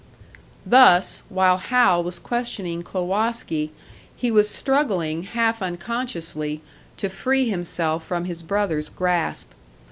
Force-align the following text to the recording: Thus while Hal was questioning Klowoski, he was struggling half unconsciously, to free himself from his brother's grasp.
Thus 0.65 1.21
while 1.29 1.57
Hal 1.57 2.01
was 2.03 2.17
questioning 2.17 2.81
Klowoski, 2.81 3.69
he 4.15 4.31
was 4.31 4.49
struggling 4.49 5.21
half 5.21 5.61
unconsciously, 5.61 6.63
to 6.97 7.07
free 7.07 7.47
himself 7.47 8.03
from 8.03 8.25
his 8.25 8.41
brother's 8.41 8.89
grasp. 8.89 9.51